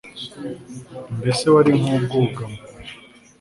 mbese 1.17 1.45
wari 1.53 1.71
nk'ubwugamo 1.83 2.59